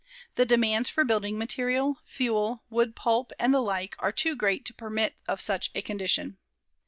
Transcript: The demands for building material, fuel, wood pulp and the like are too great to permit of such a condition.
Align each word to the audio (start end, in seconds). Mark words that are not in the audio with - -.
The 0.33 0.47
demands 0.47 0.89
for 0.89 1.05
building 1.05 1.37
material, 1.37 1.99
fuel, 2.05 2.63
wood 2.71 2.95
pulp 2.95 3.31
and 3.37 3.53
the 3.53 3.61
like 3.61 3.95
are 3.99 4.11
too 4.11 4.35
great 4.35 4.65
to 4.65 4.73
permit 4.73 5.13
of 5.27 5.39
such 5.39 5.69
a 5.75 5.83
condition. 5.83 6.37